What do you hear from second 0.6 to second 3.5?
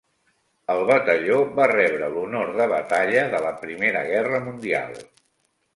El batalló va rebre l'honor de batalla de